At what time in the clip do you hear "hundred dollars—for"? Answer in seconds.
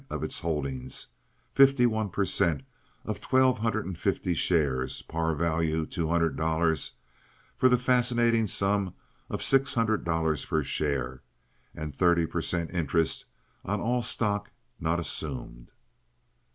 6.07-7.69